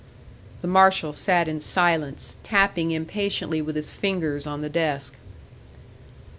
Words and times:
The 0.61 0.67
marshal 0.67 1.13
sat 1.13 1.47
in 1.47 1.59
silence, 1.59 2.35
tapping 2.41 2.89
impatiently 2.89 3.61
with 3.61 3.75
his 3.75 3.91
fingers 3.91 4.47
on 4.47 4.61
the 4.63 4.67
desk. 4.69 5.13